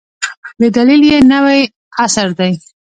د 0.61 0.63
دلیل 0.77 1.01
یې 1.11 1.17
نوی 1.31 1.61
عصر 2.03 2.27
دی. 2.39 2.53